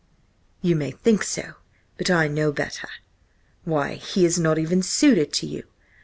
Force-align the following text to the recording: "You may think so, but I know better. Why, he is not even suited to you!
"You 0.63 0.75
may 0.75 0.89
think 0.89 1.21
so, 1.23 1.57
but 1.99 2.09
I 2.09 2.27
know 2.27 2.51
better. 2.51 2.87
Why, 3.65 3.93
he 3.93 4.25
is 4.25 4.39
not 4.39 4.57
even 4.57 4.81
suited 4.81 5.31
to 5.33 5.45
you! 5.45 5.65